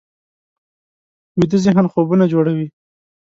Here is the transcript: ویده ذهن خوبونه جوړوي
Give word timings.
ویده 1.37 1.57
ذهن 1.65 1.85
خوبونه 1.93 2.25
جوړوي 2.33 2.67